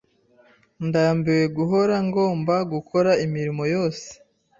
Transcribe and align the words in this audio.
Ndambiwe 0.87 1.45
guhora 1.57 1.95
ngomba 2.07 2.55
gukora 2.73 3.11
imirimo 3.25 3.63
yose. 3.75 4.07